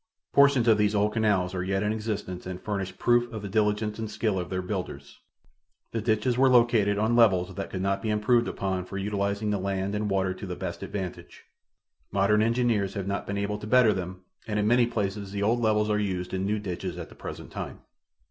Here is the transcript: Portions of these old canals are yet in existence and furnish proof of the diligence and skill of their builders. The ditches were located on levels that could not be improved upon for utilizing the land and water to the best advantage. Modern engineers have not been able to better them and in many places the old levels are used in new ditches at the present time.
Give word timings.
Portions 0.33 0.67
of 0.67 0.79
these 0.79 0.95
old 0.95 1.13
canals 1.13 1.53
are 1.53 1.63
yet 1.63 1.83
in 1.83 1.93
existence 1.93 2.47
and 2.47 2.59
furnish 2.59 2.97
proof 2.97 3.31
of 3.31 3.43
the 3.43 3.47
diligence 3.47 3.99
and 3.99 4.09
skill 4.09 4.39
of 4.39 4.49
their 4.49 4.63
builders. 4.63 5.19
The 5.91 6.01
ditches 6.01 6.39
were 6.39 6.49
located 6.49 6.97
on 6.97 7.15
levels 7.15 7.53
that 7.53 7.69
could 7.69 7.83
not 7.83 8.01
be 8.01 8.09
improved 8.09 8.47
upon 8.47 8.85
for 8.85 8.97
utilizing 8.97 9.51
the 9.51 9.59
land 9.59 9.93
and 9.93 10.09
water 10.09 10.33
to 10.33 10.47
the 10.47 10.55
best 10.55 10.81
advantage. 10.81 11.45
Modern 12.11 12.41
engineers 12.41 12.95
have 12.95 13.05
not 13.05 13.27
been 13.27 13.37
able 13.37 13.59
to 13.59 13.67
better 13.67 13.93
them 13.93 14.21
and 14.47 14.57
in 14.57 14.65
many 14.65 14.87
places 14.87 15.31
the 15.33 15.43
old 15.43 15.59
levels 15.59 15.87
are 15.91 15.99
used 15.99 16.33
in 16.33 16.47
new 16.47 16.57
ditches 16.57 16.97
at 16.97 17.09
the 17.09 17.13
present 17.15 17.51
time. 17.51 17.81